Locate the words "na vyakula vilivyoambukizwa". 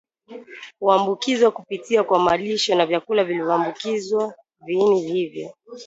2.75-4.33